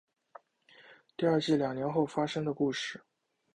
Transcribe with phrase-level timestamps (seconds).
[1.15, 3.03] 第二季两年后发生的故事。